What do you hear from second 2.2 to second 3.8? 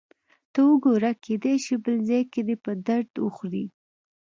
کې دې په درد وخوري.